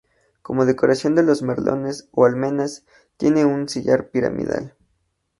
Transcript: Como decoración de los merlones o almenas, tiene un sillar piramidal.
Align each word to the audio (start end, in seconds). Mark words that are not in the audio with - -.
Como 0.41 0.65
decoración 0.65 1.13
de 1.13 1.21
los 1.21 1.43
merlones 1.43 2.09
o 2.11 2.25
almenas, 2.25 2.85
tiene 3.17 3.45
un 3.45 3.69
sillar 3.69 4.09
piramidal. 4.09 4.73